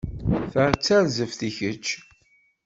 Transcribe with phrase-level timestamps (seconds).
[0.51, 1.87] Ta d tarzeft i kečč.